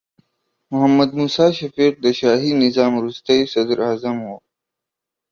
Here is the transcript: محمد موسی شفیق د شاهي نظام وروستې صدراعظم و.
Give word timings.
محمد 0.71 1.09
موسی 1.19 1.47
شفیق 1.57 1.93
د 2.03 2.07
شاهي 2.19 2.51
نظام 2.63 2.91
وروستې 2.95 3.37
صدراعظم 3.53 4.17
و. 4.23 4.27